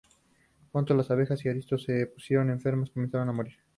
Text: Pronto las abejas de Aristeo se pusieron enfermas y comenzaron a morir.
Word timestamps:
Pronto 0.71 0.95
las 0.95 1.11
abejas 1.11 1.43
de 1.43 1.51
Aristeo 1.51 1.77
se 1.77 2.07
pusieron 2.07 2.49
enfermas 2.49 2.89
y 2.89 2.93
comenzaron 2.93 3.29
a 3.29 3.33
morir. 3.33 3.57